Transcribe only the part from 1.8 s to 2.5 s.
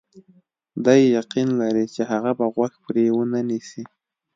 چې هغه به